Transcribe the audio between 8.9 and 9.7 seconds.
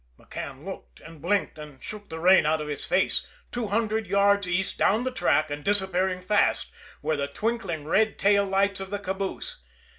caboose.